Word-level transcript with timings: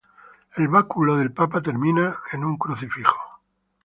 El 0.55 0.67
báculo 0.67 1.15
del 1.17 1.31
Papa 1.31 1.61
termina 1.61 2.17
en 2.33 2.43
un 2.43 2.57
crucifijo. 2.57 3.19